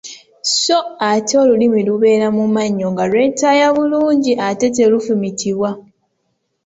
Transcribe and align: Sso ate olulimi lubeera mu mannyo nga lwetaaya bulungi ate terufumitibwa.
Sso 0.49 0.77
ate 1.11 1.33
olulimi 1.43 1.79
lubeera 1.87 2.27
mu 2.37 2.45
mannyo 2.55 2.87
nga 2.93 3.03
lwetaaya 3.11 3.67
bulungi 3.75 4.33
ate 4.47 4.67
terufumitibwa. 4.75 5.69